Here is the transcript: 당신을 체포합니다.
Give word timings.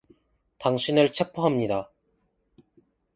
당신을 0.57 1.11
체포합니다. 1.11 1.91